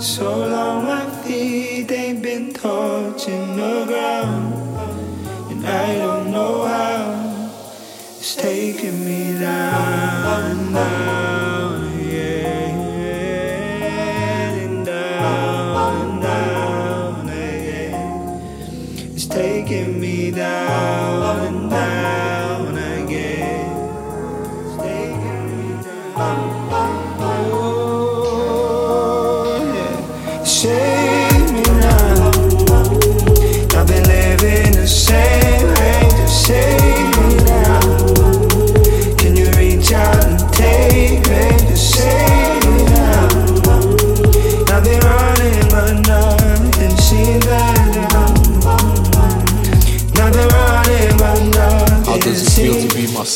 [0.00, 4.54] So long my feet ain't been touching the ground,
[5.50, 7.50] and I don't know how
[8.18, 11.27] it's taking me down, down,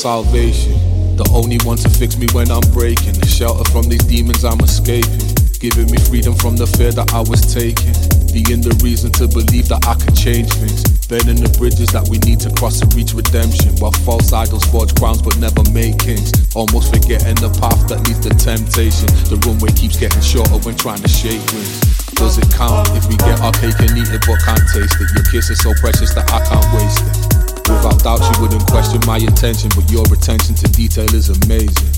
[0.02, 0.74] salvation?
[1.14, 3.14] The only one to fix me when I'm breaking.
[3.22, 5.30] The shelter from these demons I'm escaping.
[5.62, 7.94] Giving me freedom from the fear that I was taking.
[8.34, 10.82] Being the reason to believe that I could change things.
[11.06, 13.78] Burning the bridges that we need to cross to reach redemption.
[13.78, 16.34] While false idols forge crowns but never make kings.
[16.58, 19.06] Almost forgetting the path that leads to temptation.
[19.30, 21.78] The runway keeps getting shorter when trying to shake wings.
[22.18, 25.14] Does it count if we get our cake and eat it but can't taste it?
[25.14, 27.41] Your kiss is so precious that I can't waste it.
[27.72, 31.92] Without doubt, you wouldn't question my intention, but your attention to detail is amazing.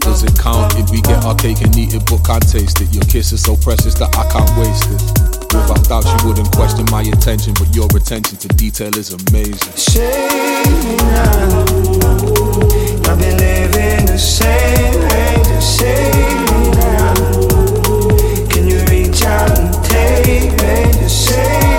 [0.00, 2.92] Does it count if we get our cake and eat it but can't taste it?
[2.92, 5.02] Your kiss is so precious that I can't waste it.
[5.52, 9.72] Without doubt, you wouldn't question my intention, but your attention to detail is amazing.
[9.76, 11.64] Save me now.
[13.10, 15.42] I've been living the same way.
[15.44, 17.14] Just save me now.
[18.48, 20.92] Can you reach out and take me?
[21.00, 21.69] Just save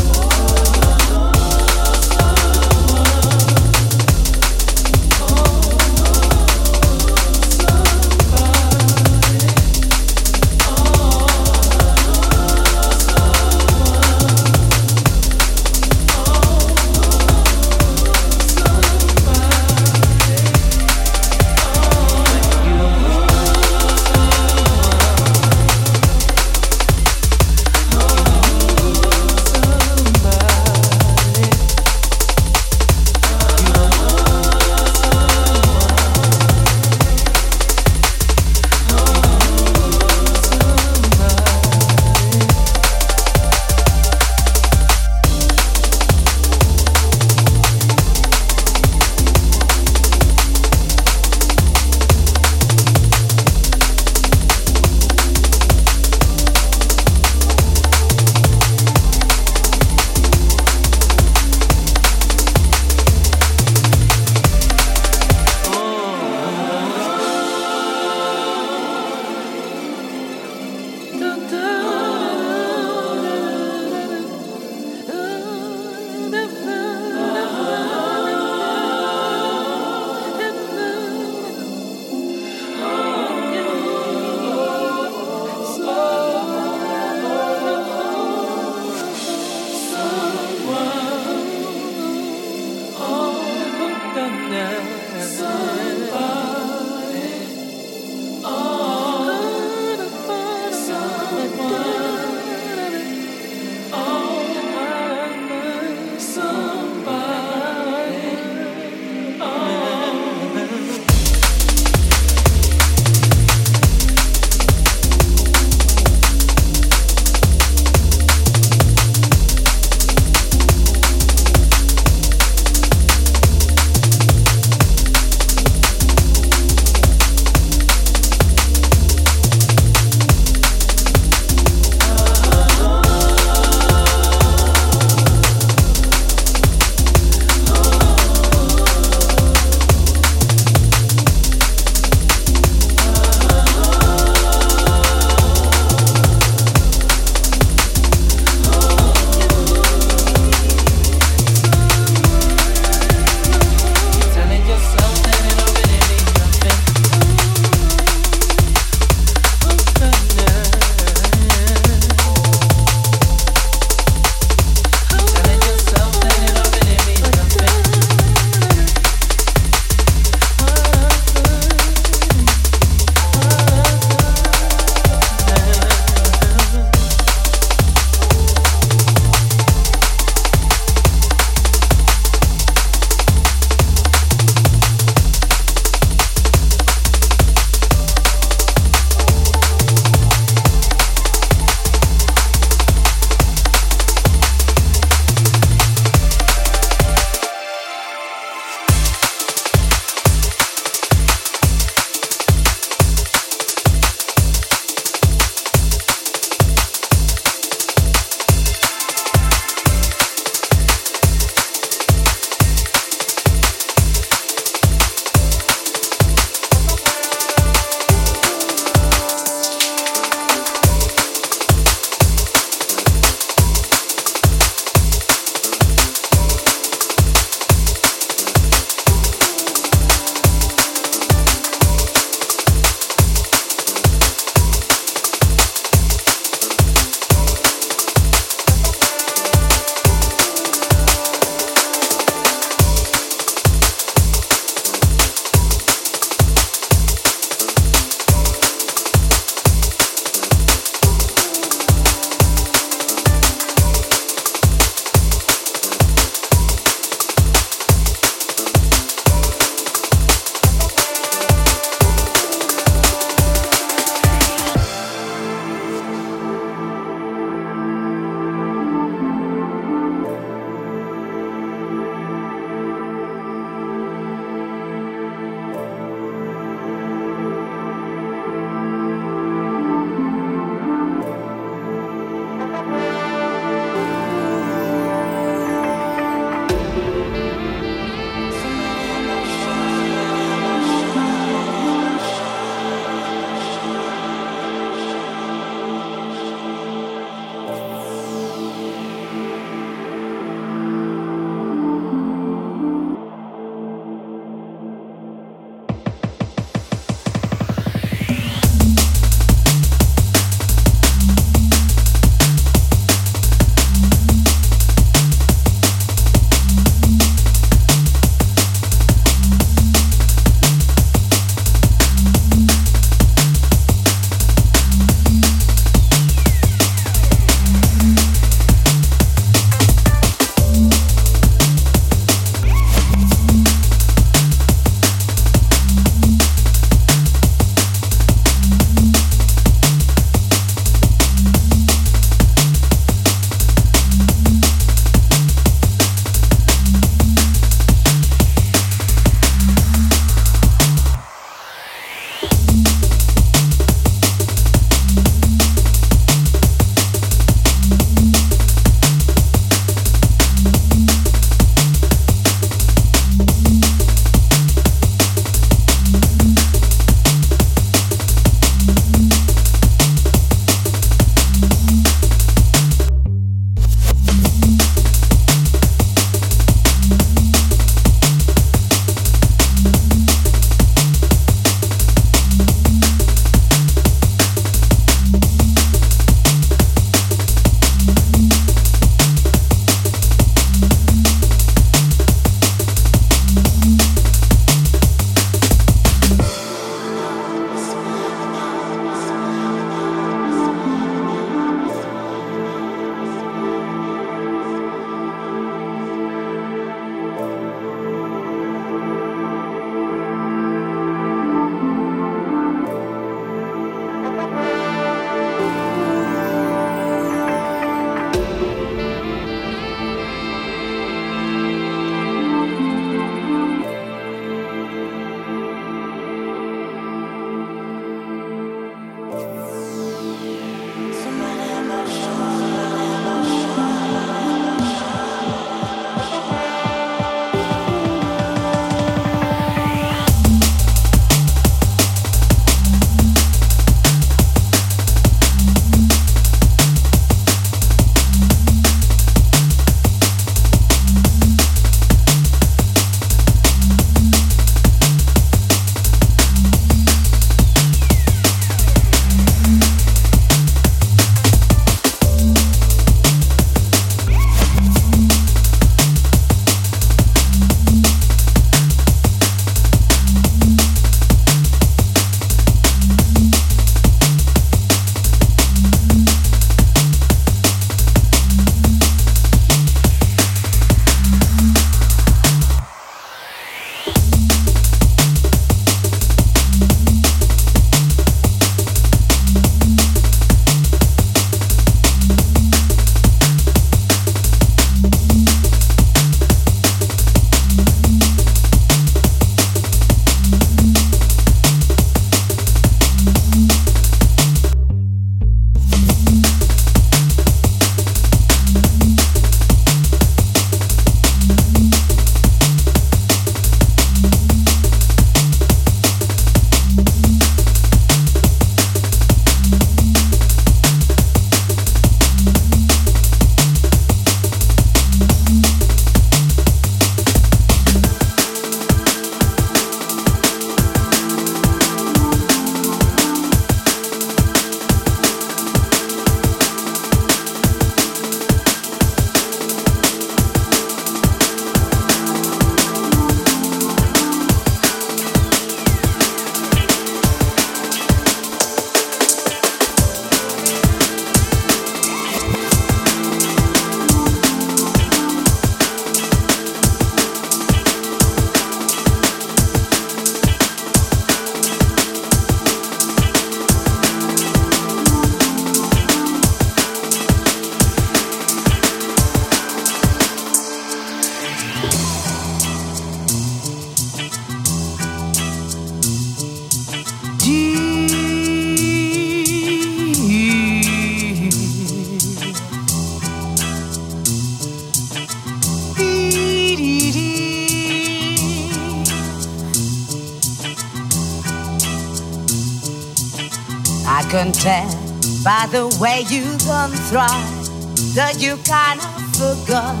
[595.70, 600.00] the way you don't thrive that you kind of forgot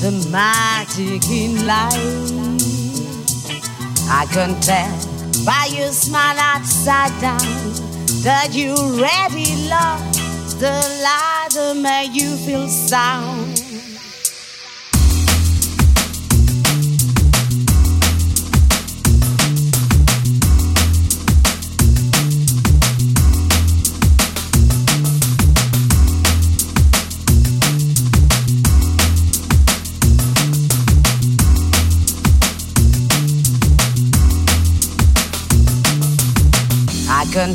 [0.00, 1.94] the magic in life.
[4.08, 7.38] I can tell by your smile upside down
[8.22, 13.39] that you already lost the light that made you feel sound.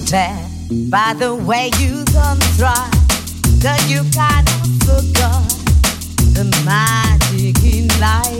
[0.06, 0.50] Tell
[0.90, 2.90] by the way you don't try
[3.64, 5.50] that you kind of forgot
[6.36, 8.35] the magic in life.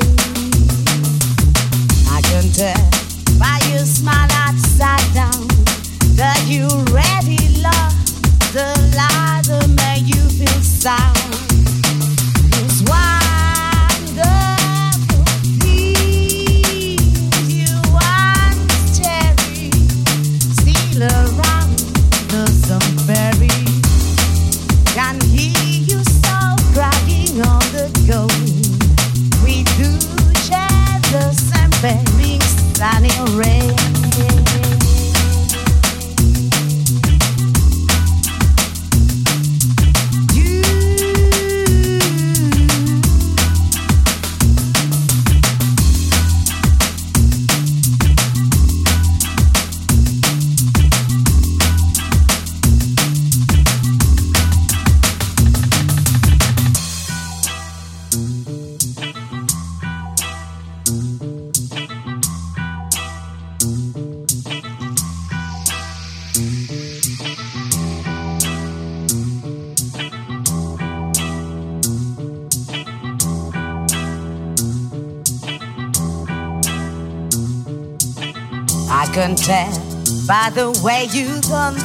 [80.46, 81.76] By the way you don't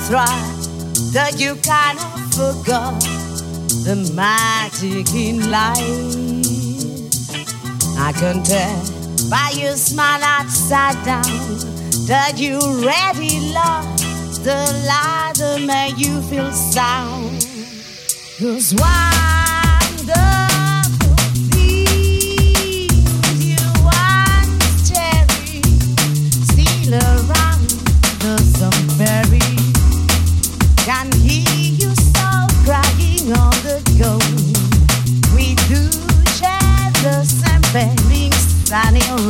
[1.15, 3.01] that you kind of forgot
[3.87, 5.81] the magic in life.
[7.97, 11.23] I can tell by your smile upside down
[12.07, 17.41] that you already lost the light that made you feel sound.
[18.39, 20.50] Cause things
[38.71, 39.29] sunny or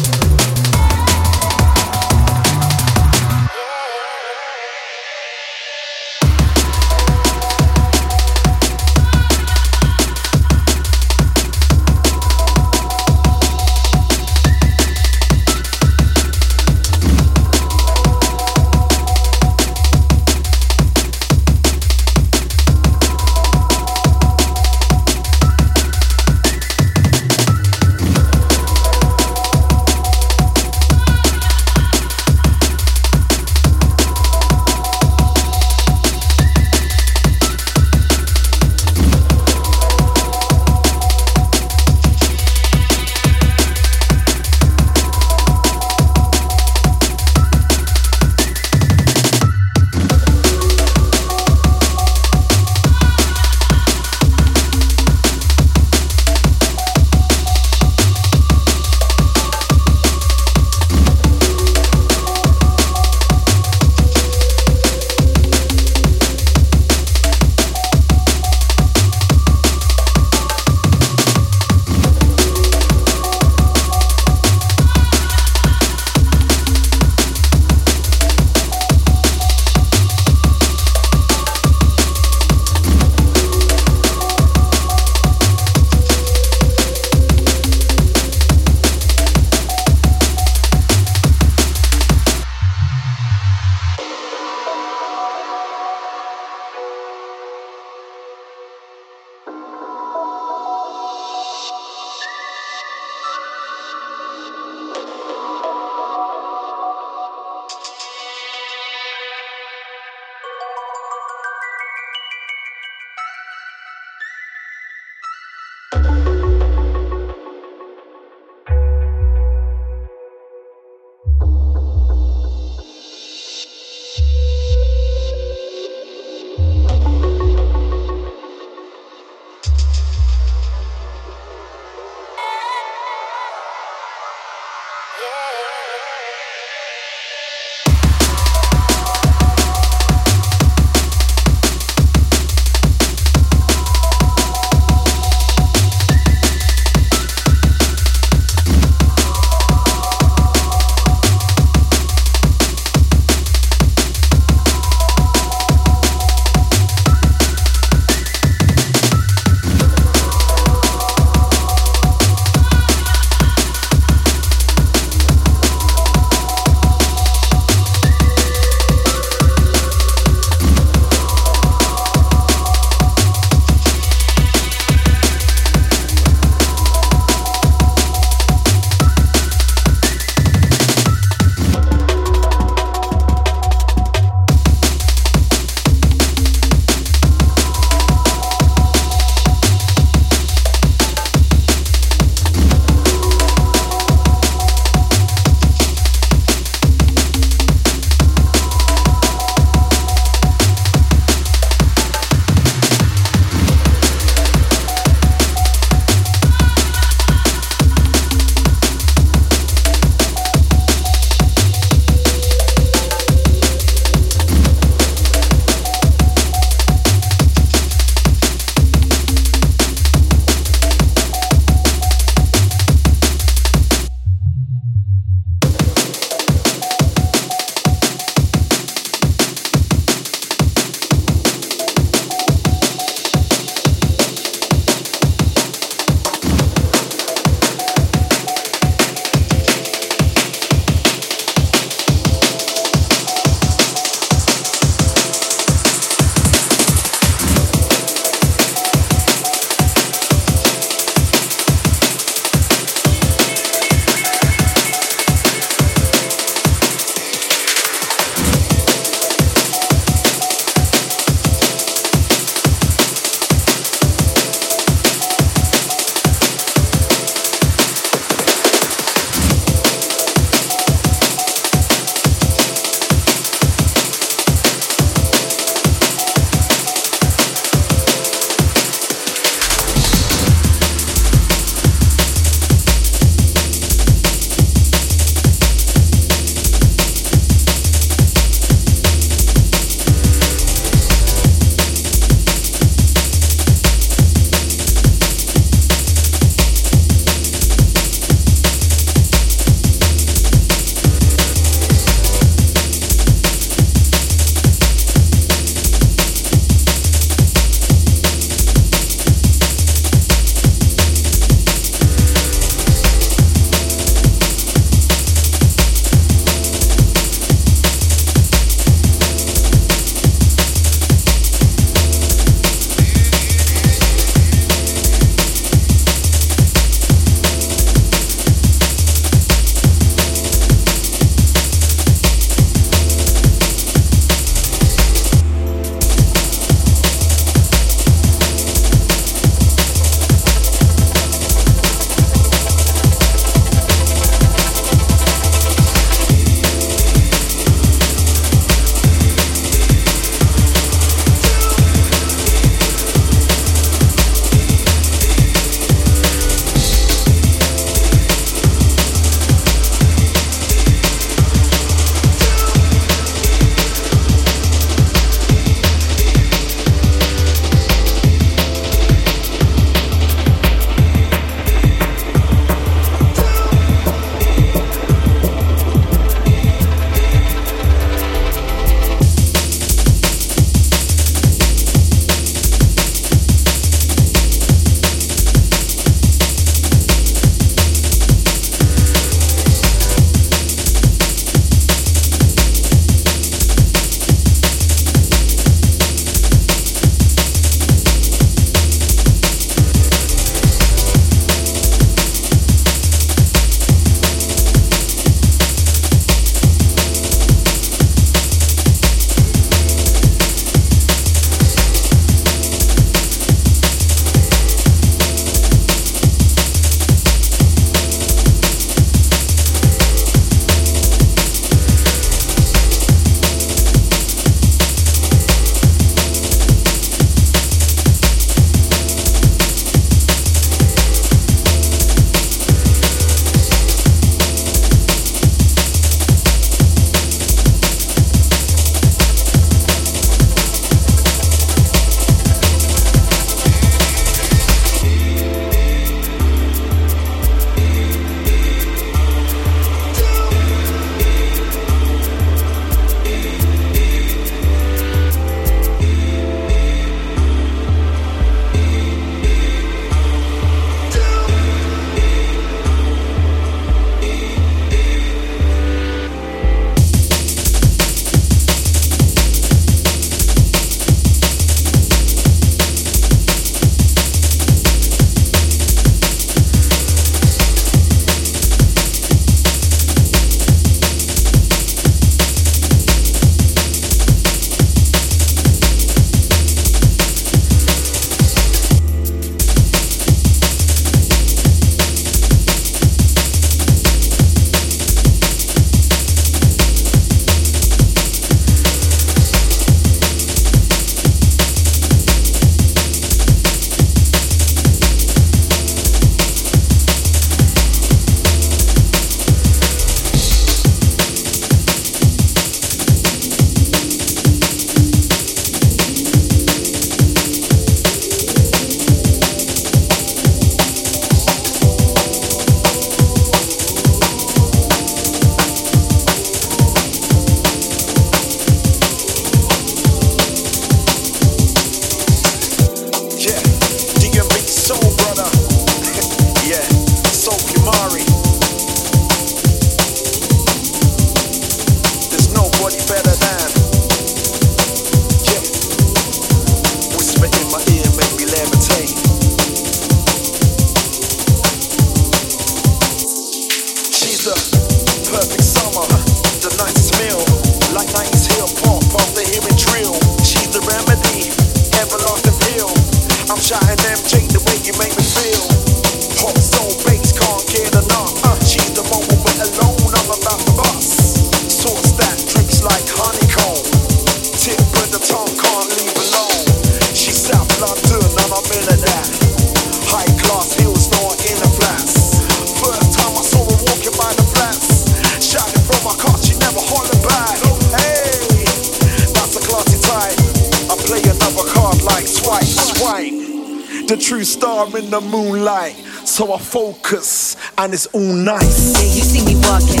[594.08, 595.92] in the moonlight.
[596.24, 598.96] So I focus, and it's all nice.
[598.96, 600.00] Yeah, you see me walking,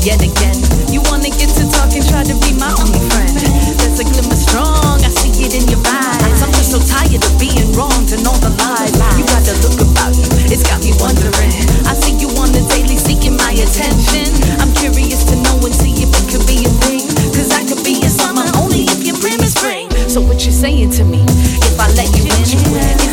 [0.00, 0.56] yet again.
[0.88, 3.36] You wanna get to talking, try to be my only friend.
[3.76, 6.40] There's a glimmer strong, I see it in your eyes.
[6.40, 8.96] I'm just so tired of being wrong to know the lies.
[9.20, 11.52] You got the look about you, it's got me wondering.
[11.84, 14.24] I see you on the daily seeking my attention.
[14.56, 17.04] I'm curious to know and see if it could be a thing.
[17.36, 19.92] Cause I could be a summer only if your are is spring.
[20.08, 21.20] So what you saying to me?
[21.60, 23.03] If I let you in,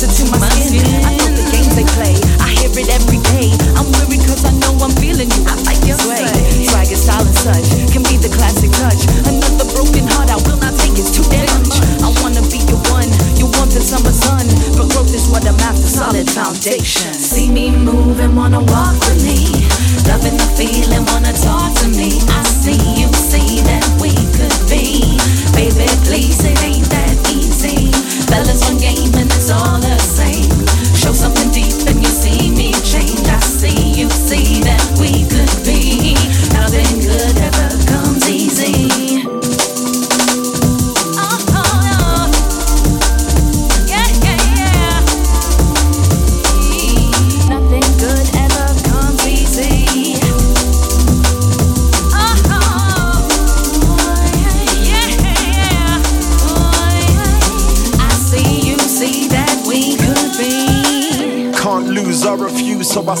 [0.00, 0.80] closer to my skin?
[1.04, 2.16] I know the games they play.
[2.40, 3.52] I hear it every day.
[3.76, 5.42] I'm worried cause I know I'm feeling you.
[5.44, 6.24] I like your sway.
[6.64, 9.04] Swagger, style, and such can be the classic touch.
[9.28, 10.96] Another broken heart I will not take.
[10.96, 11.84] It's too damn much.
[12.00, 14.48] I wanna be your one, your warmth in summer sun.
[14.72, 15.84] But growth is what I'm after.
[15.84, 17.12] Solid foundation.
[17.12, 19.68] See me move and wanna walk with me.
[20.08, 22.16] Loving the feeling, wanna talk to me.
[22.24, 25.20] I see you, see that we could be.
[25.52, 28.09] Baby, please, it ain't that easy.
[28.30, 30.50] Fellas, one game and it's all the same.
[30.94, 33.26] Show something deep and you see me change.
[33.26, 35.29] I see you see that we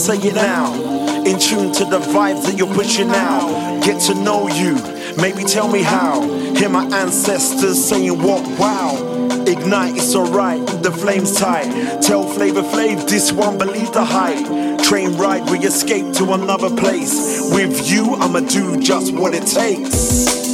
[0.00, 0.72] say it now.
[1.24, 3.84] In tune to the vibes that you're pushing out.
[3.84, 4.74] Get to know you,
[5.16, 6.22] maybe tell me how.
[6.54, 8.96] Hear my ancestors saying what wow.
[9.46, 12.00] Ignite, it's alright, the flame's tight.
[12.00, 14.80] Tell Flavor Flav, this one, believe the hype.
[14.82, 17.52] Train ride, we escape to another place.
[17.52, 20.49] With you, I'ma do just what it takes.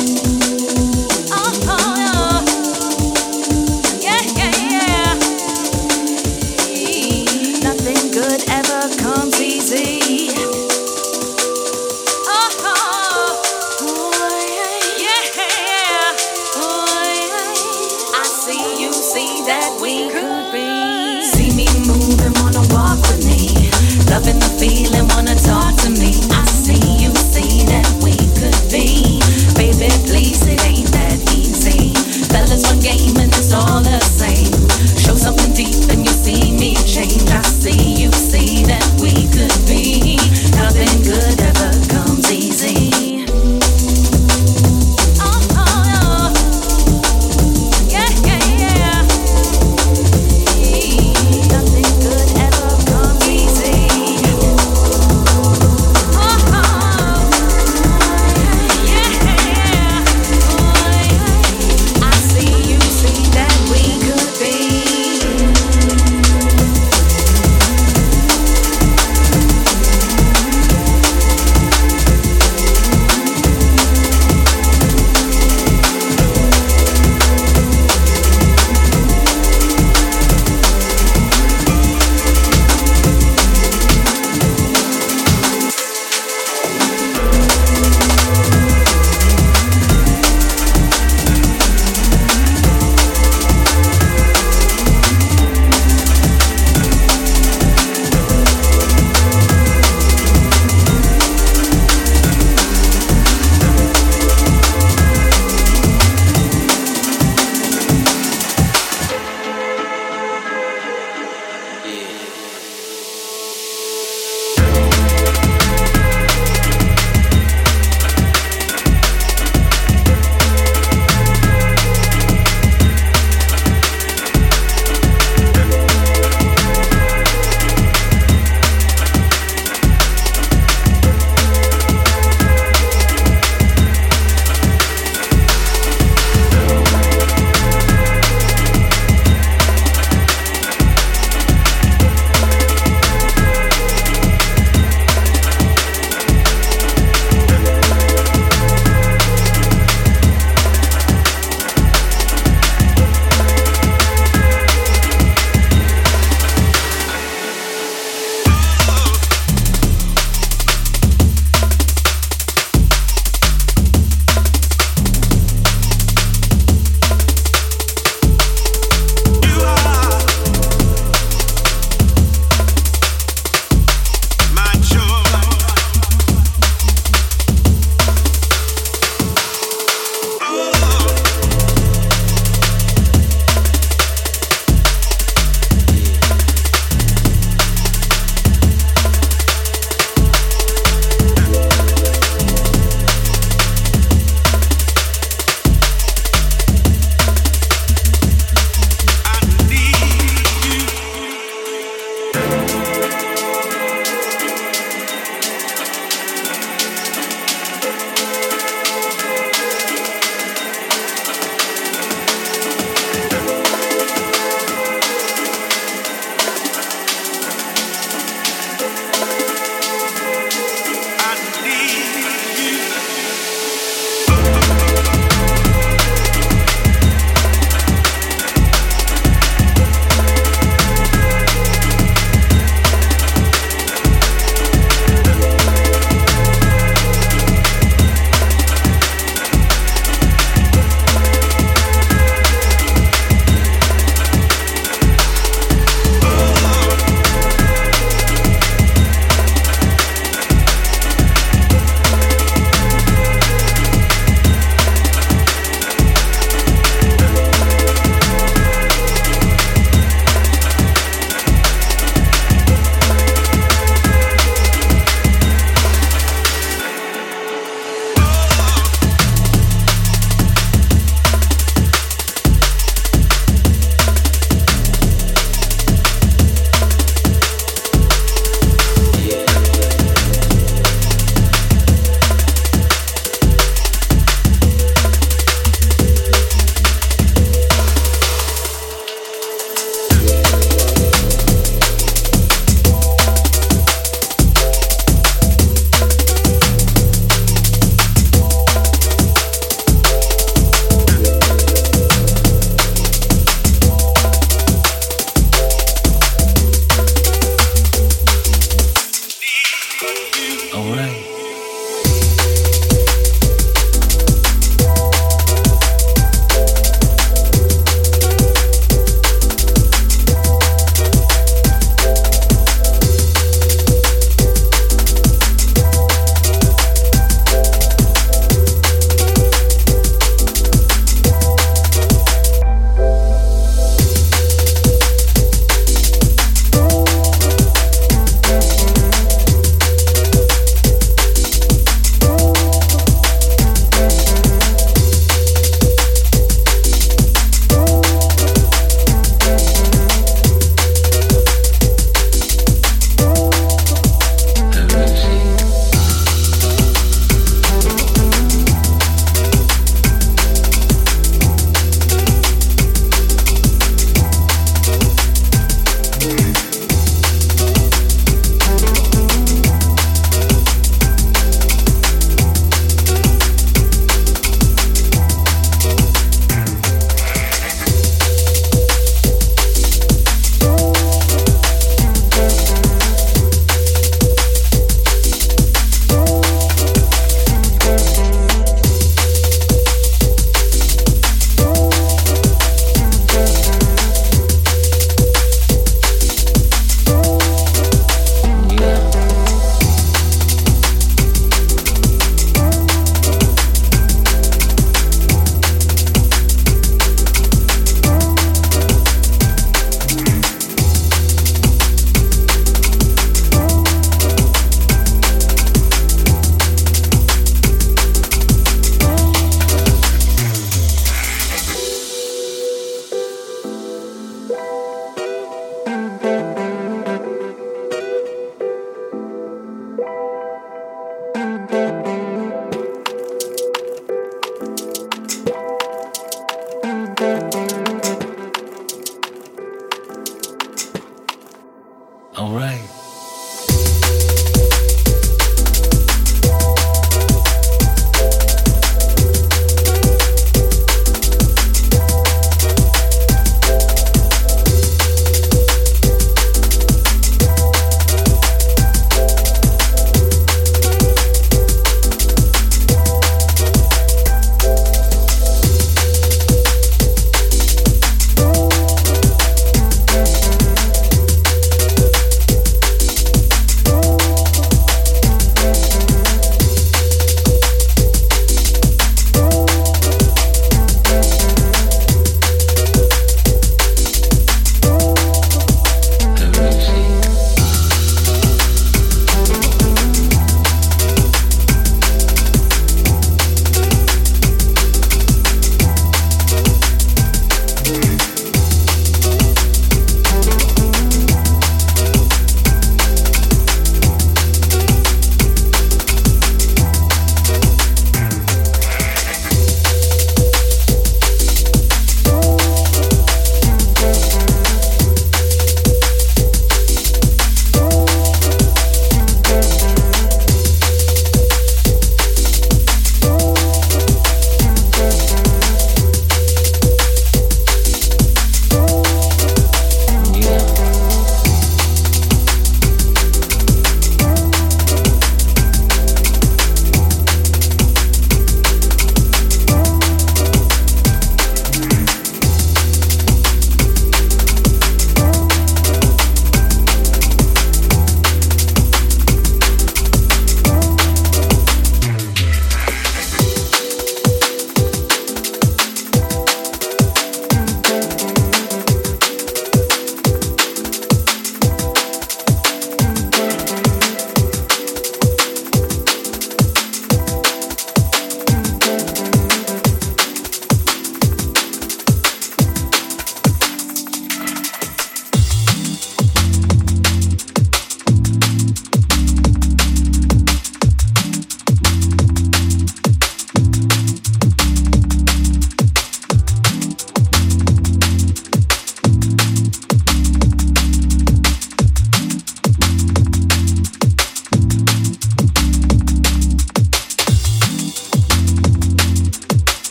[33.98, 34.98] the same.
[34.98, 37.30] Show something deep and you see me change.
[37.30, 37.95] I see.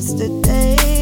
[0.00, 0.99] Just a day.